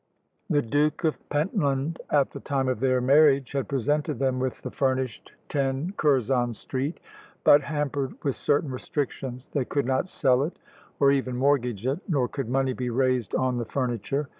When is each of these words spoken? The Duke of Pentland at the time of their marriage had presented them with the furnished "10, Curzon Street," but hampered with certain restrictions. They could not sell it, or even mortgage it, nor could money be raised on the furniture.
The 0.49 0.63
Duke 0.63 1.03
of 1.03 1.29
Pentland 1.29 1.99
at 2.09 2.31
the 2.31 2.39
time 2.39 2.67
of 2.67 2.79
their 2.79 3.01
marriage 3.01 3.51
had 3.51 3.67
presented 3.67 4.17
them 4.17 4.39
with 4.39 4.59
the 4.63 4.71
furnished 4.71 5.33
"10, 5.49 5.93
Curzon 5.95 6.55
Street," 6.55 6.99
but 7.43 7.61
hampered 7.61 8.15
with 8.23 8.35
certain 8.35 8.71
restrictions. 8.71 9.47
They 9.53 9.63
could 9.63 9.85
not 9.85 10.09
sell 10.09 10.41
it, 10.41 10.57
or 10.99 11.11
even 11.11 11.35
mortgage 11.37 11.85
it, 11.85 11.99
nor 12.09 12.27
could 12.27 12.49
money 12.49 12.73
be 12.73 12.89
raised 12.89 13.35
on 13.35 13.59
the 13.59 13.65
furniture. 13.65 14.27